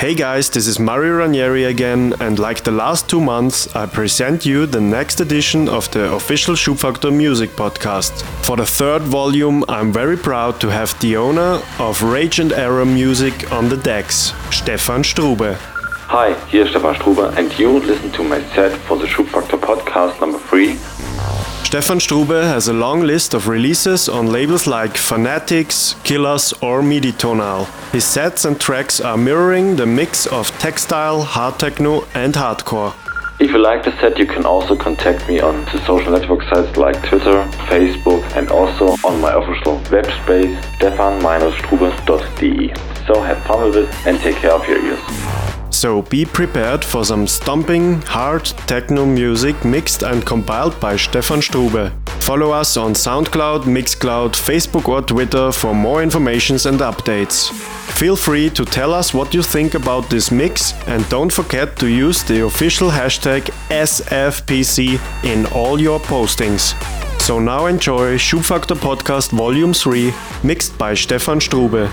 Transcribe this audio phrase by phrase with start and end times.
[0.00, 4.46] Hey guys, this is Mario Ranieri again, and like the last two months, I present
[4.46, 8.22] you the next edition of the official Schubfaktor Music Podcast.
[8.46, 12.86] For the third volume, I'm very proud to have the owner of Rage and Error
[12.86, 15.54] Music on the decks, Stephan Strube.
[16.08, 20.18] Hi, here is Stephan Strube, and you listen to my set for the Schubfaktor Podcast
[20.18, 20.78] number 3
[21.64, 27.12] Stephan Strube has a long list of releases on labels like Fanatix, Killers, or MIDI
[27.12, 27.66] Tonal.
[27.92, 32.92] His sets and tracks are mirroring the mix of textile, hard techno, and hardcore.
[33.40, 36.76] If you like the set, you can also contact me on the social network sites
[36.76, 42.74] like Twitter, Facebook, and also on my official web space stefan-strube.de.
[43.06, 45.49] So have fun with it and take care of your ears.
[45.70, 51.92] So be prepared for some stomping, hard techno music mixed and compiled by Stephan Strube.
[52.22, 57.50] Follow us on SoundCloud, Mixcloud, Facebook or Twitter for more informations and updates.
[57.98, 61.88] Feel free to tell us what you think about this mix and don't forget to
[61.88, 66.74] use the official hashtag SFPC in all your postings.
[67.20, 71.88] So now enjoy Schubfaktor Podcast Volume 3 mixed by Stephan Strube.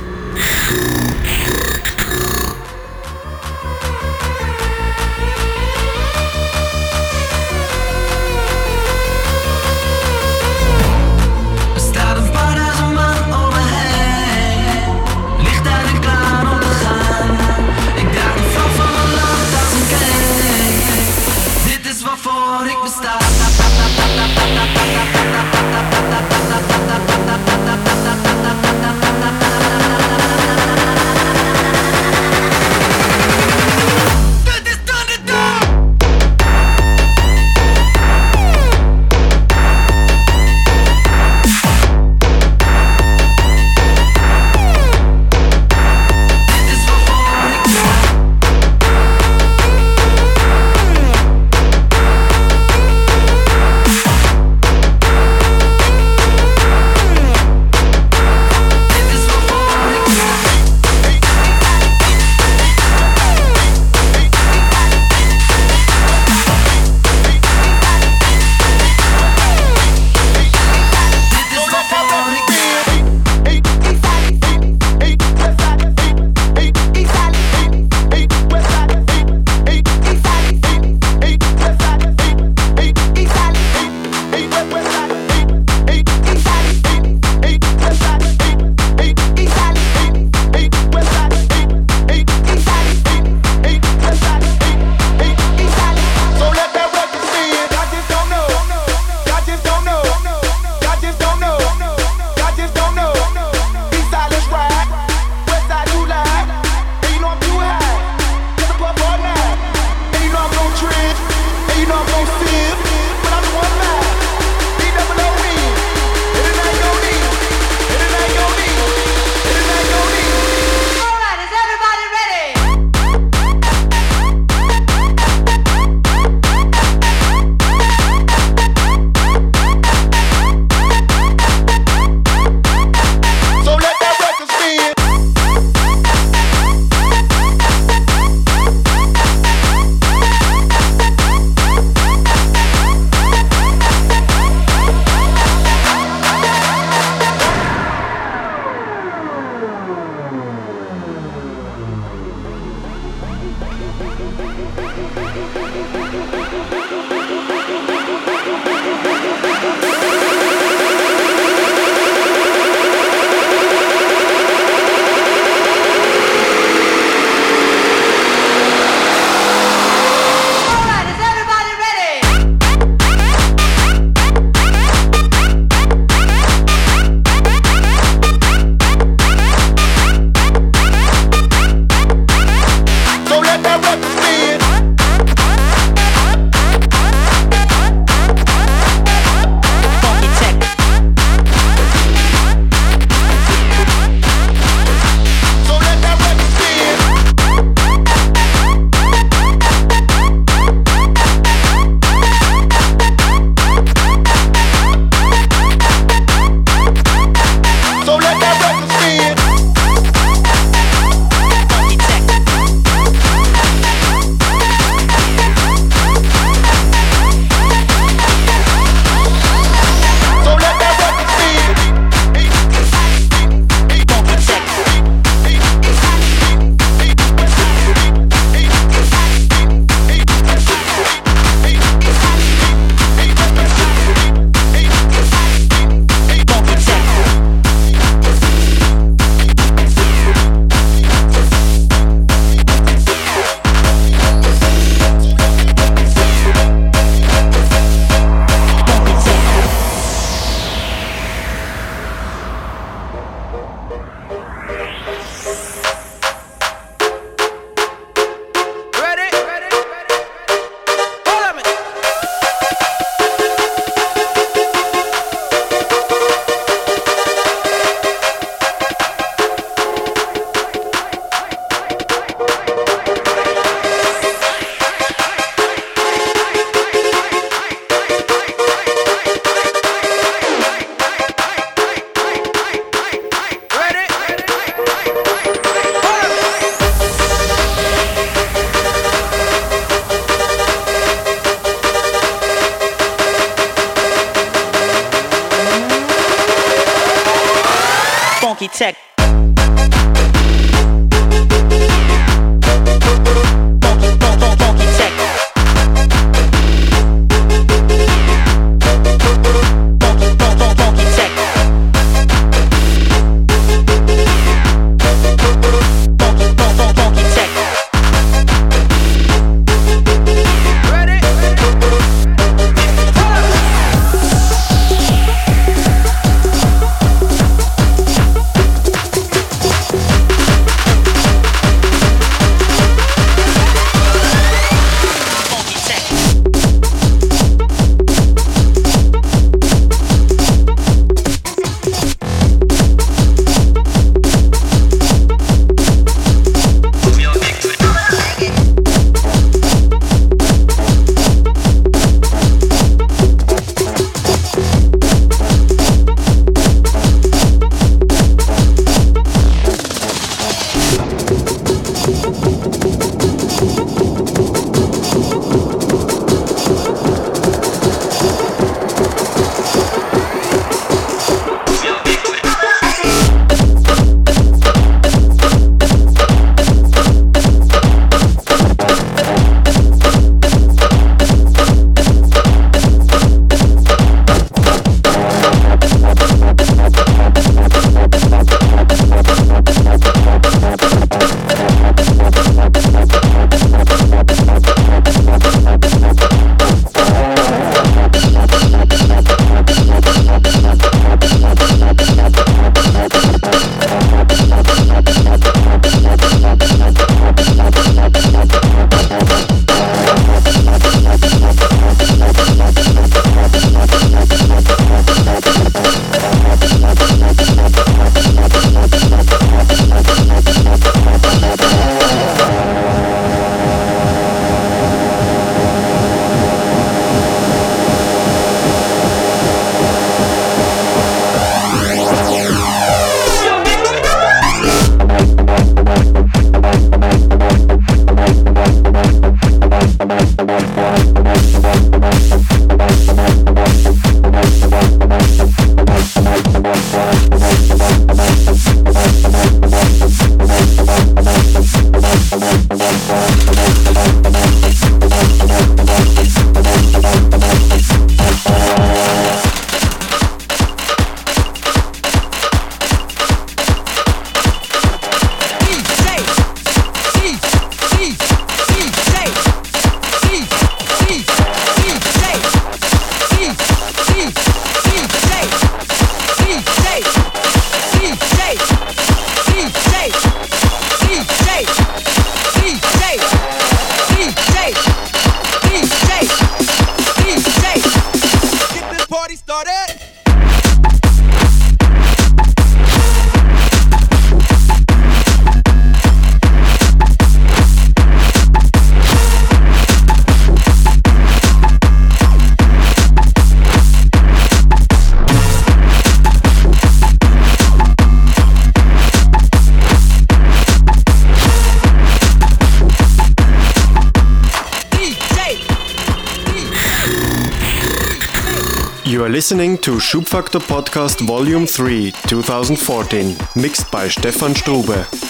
[519.88, 525.27] To Schubfaktor Podcast Volume 3, 2014, mixed by Stefan Strube.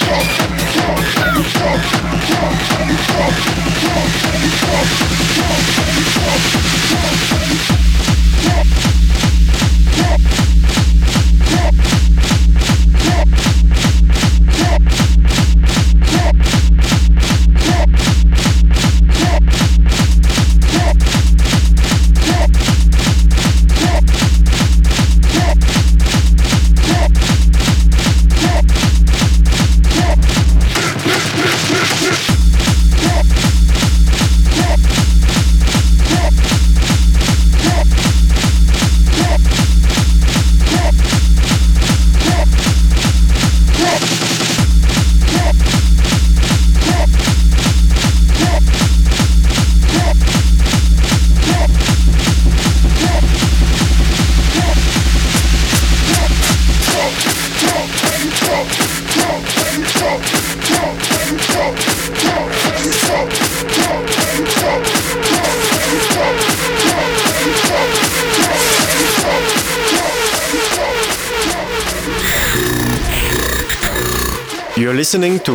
[0.00, 0.37] Fuck.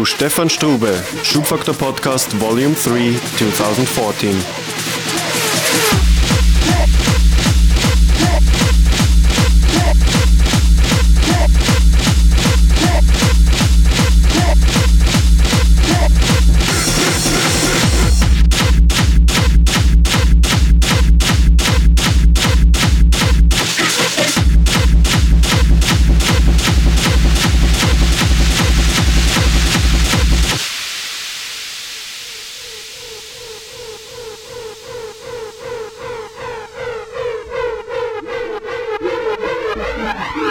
[0.03, 4.72] Stefan Strube, Schubfaktor Podcast Volume 3, 2014.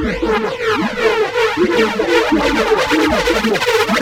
[0.02, 0.22] Thank
[3.96, 4.01] you.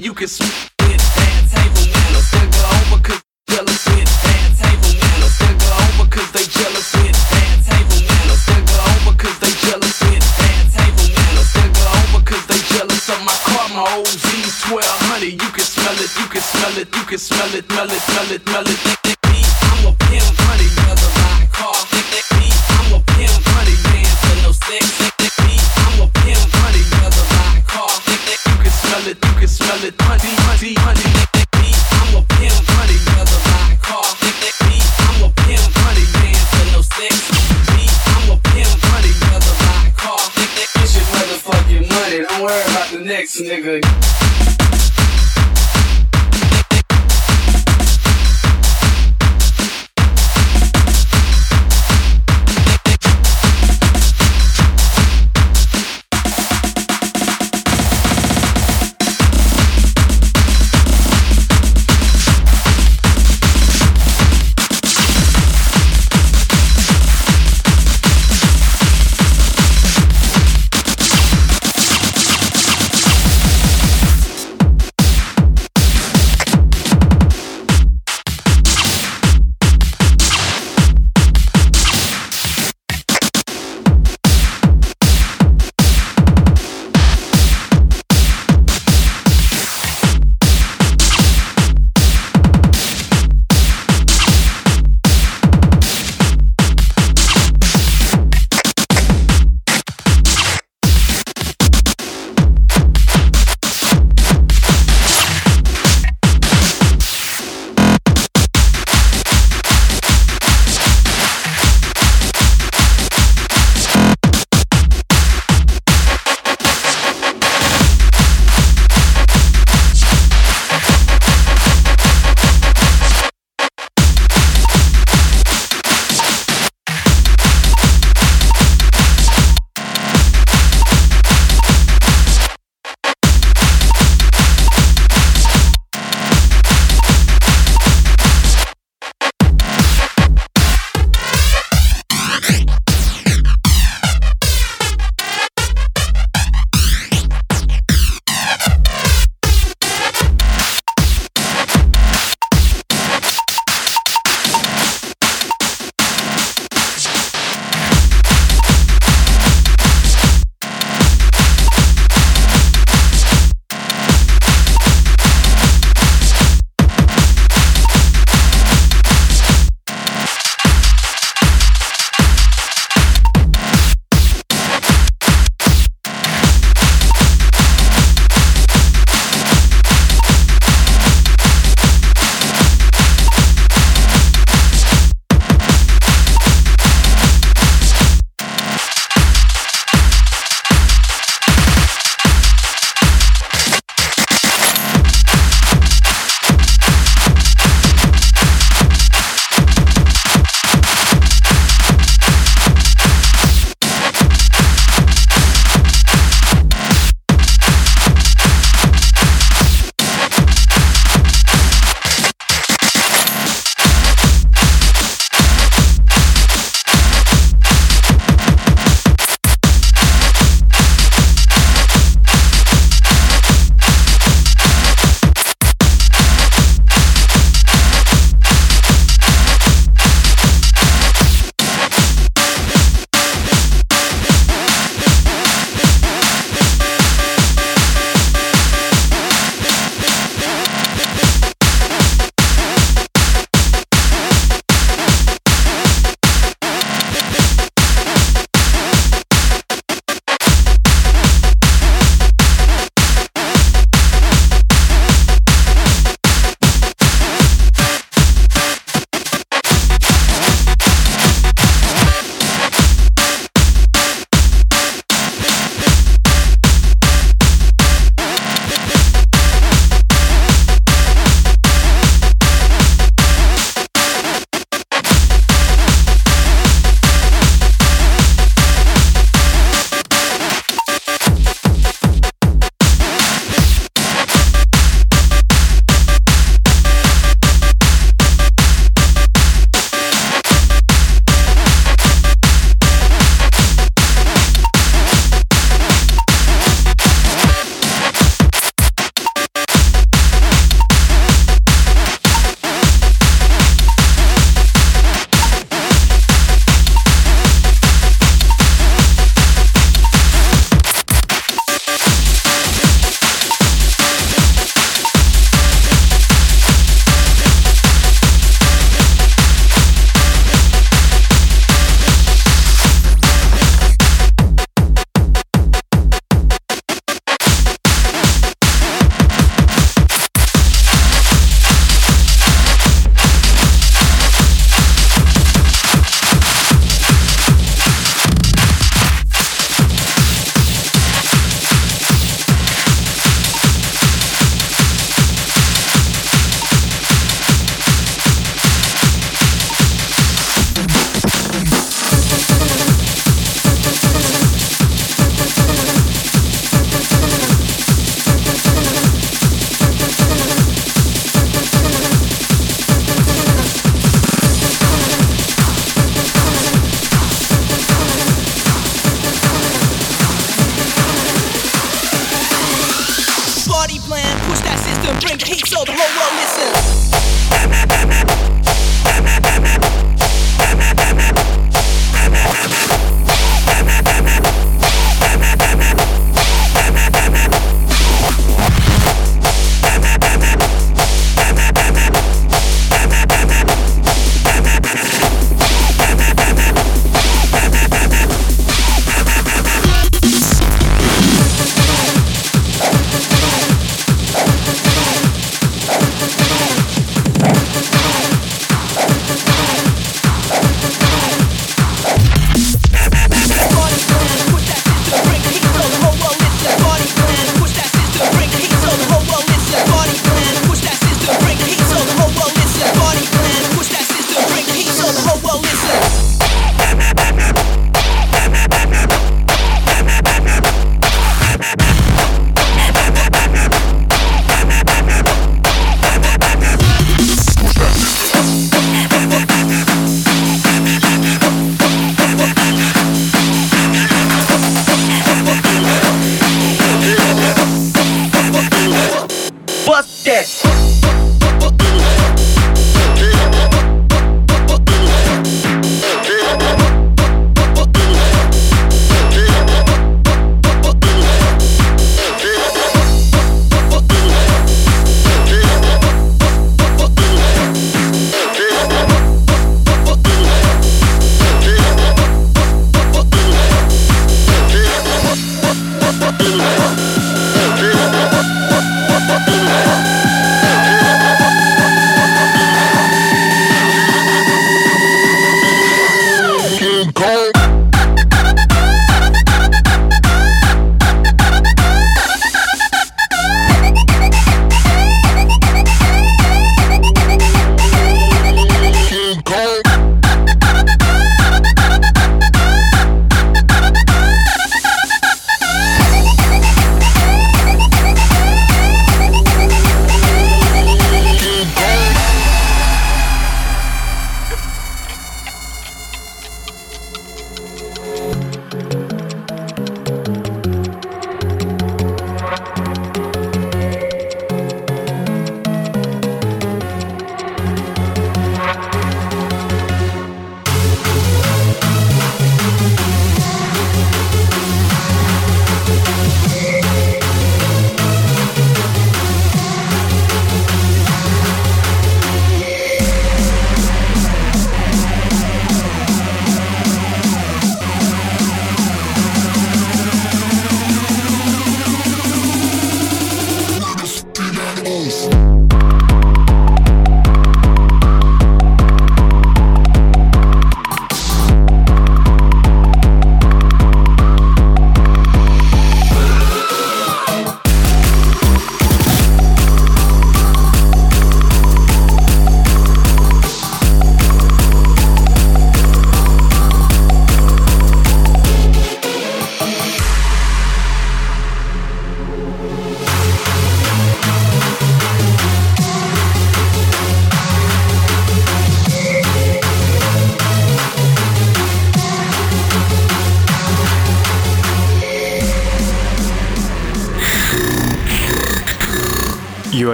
[0.00, 0.79] you can.
[16.60, 18.80] smell it, you can smell it, smell it, smell it, smell it.
[19.72, 21.72] I'm a pimp, money, brother, my car.
[21.72, 24.84] I'm a pimp, money, man, for no sex.
[25.08, 27.88] I'm a pimp, money, brother, my car.
[28.04, 31.08] You can smell it, you can smell it, money, money, money.
[31.96, 34.04] I'm a pimp, money, brother, my car.
[34.04, 37.16] I'm a pimp, money, man, for no sex.
[37.40, 40.20] I'm a pimp, money, brother, my car.
[40.76, 44.29] It's your motherfucking money, don't worry the next nigga.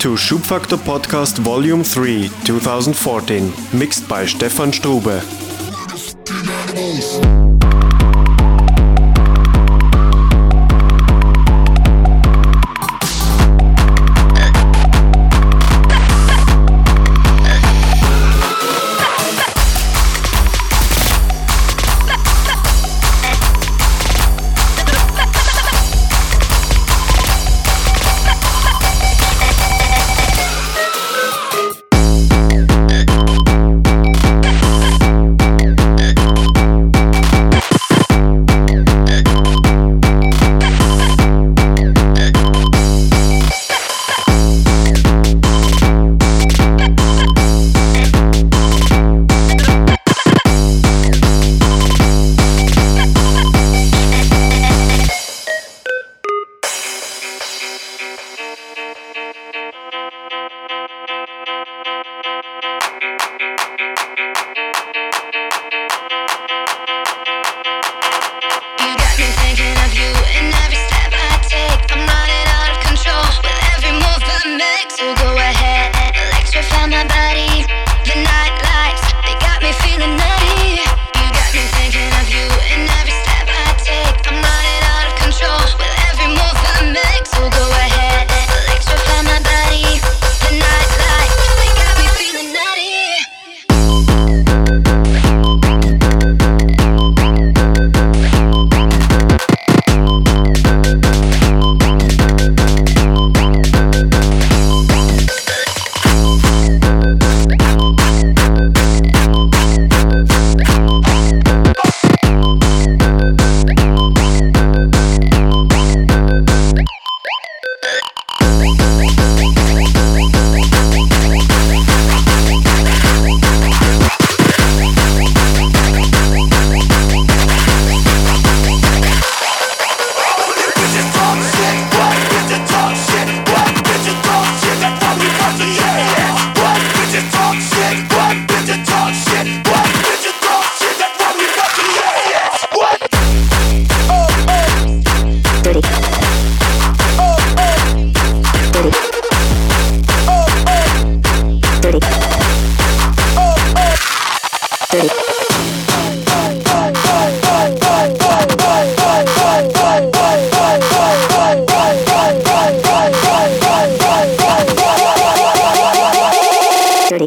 [0.00, 5.39] To Schubfaktor Podcast Volume 3, 2014, mixed by Stefan Strube.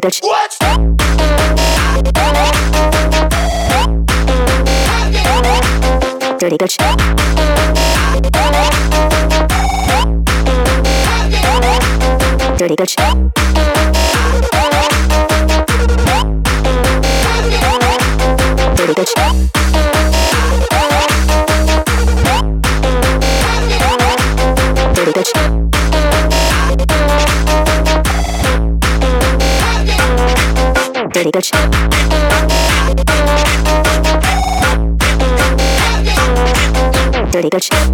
[0.00, 0.20] bitch.
[0.22, 0.58] What?
[6.38, 6.76] Dirty bitch.
[12.58, 13.43] Dirty bitch.
[31.24, 31.50] dirty bitch.
[37.32, 37.93] Dirty bitch.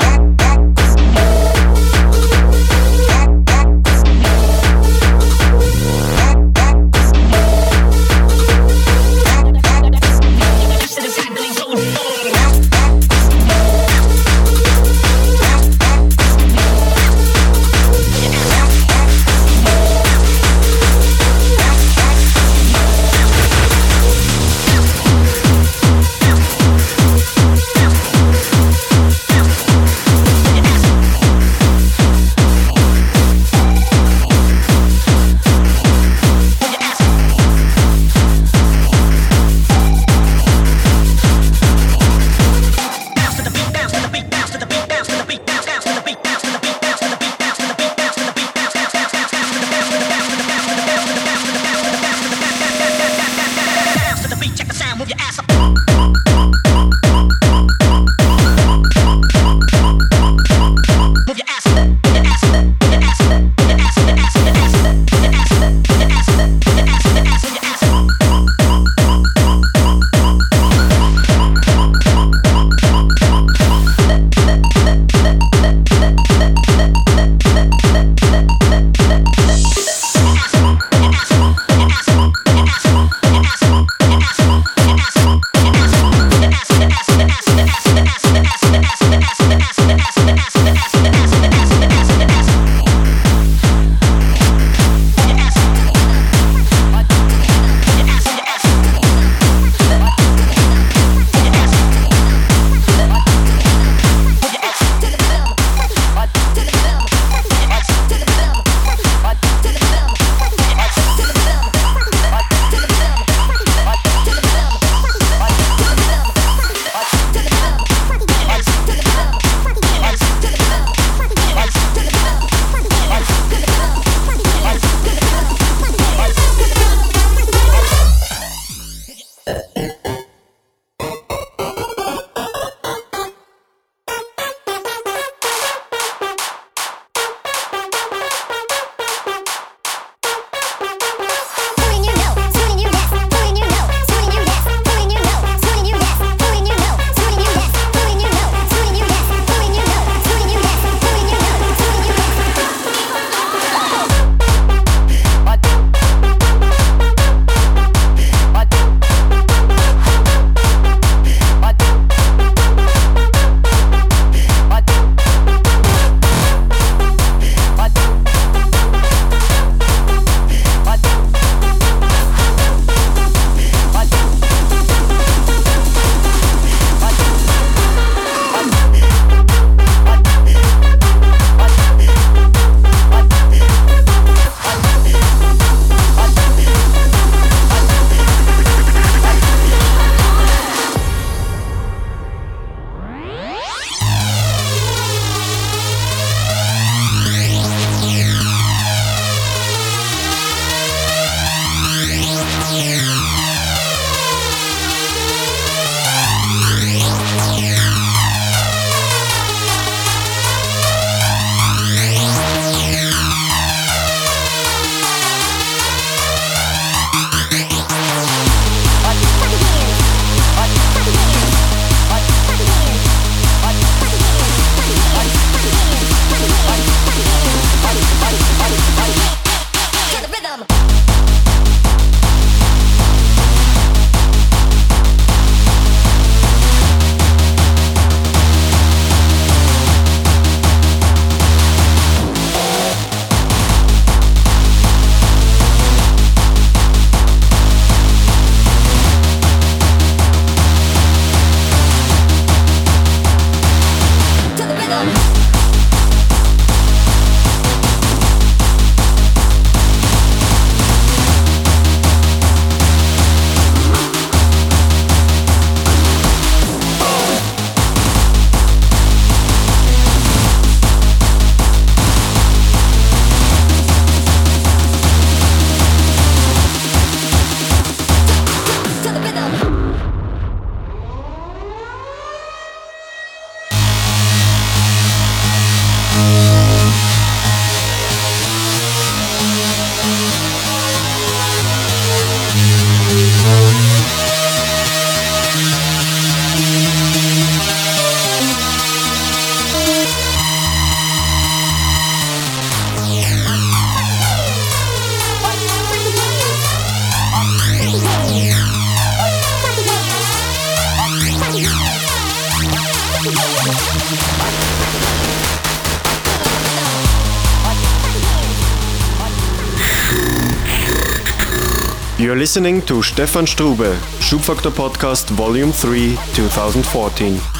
[322.51, 327.50] listening to Stefan Strube, Schubfaktor Podcast Volume 3, 2014.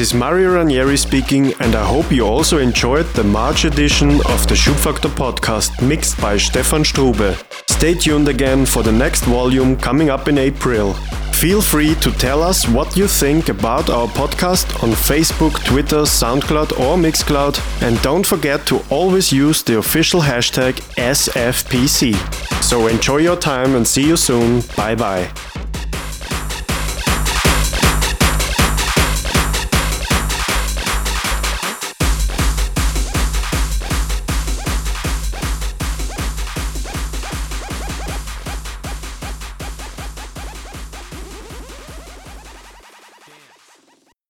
[0.00, 4.54] Is Mario Ranieri speaking, and I hope you also enjoyed the March edition of the
[4.54, 7.36] Schubfaktor podcast mixed by Stephan Strube.
[7.68, 10.94] Stay tuned again for the next volume coming up in April.
[11.34, 16.80] Feel free to tell us what you think about our podcast on Facebook, Twitter, SoundCloud,
[16.80, 22.14] or Mixcloud, and don't forget to always use the official hashtag SFPC.
[22.62, 24.62] So enjoy your time and see you soon.
[24.78, 25.28] Bye bye.